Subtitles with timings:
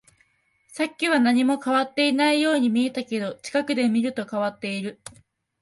[0.67, 4.99] さっきは何も変わっていないように見えたけど、近くで見ると変わっている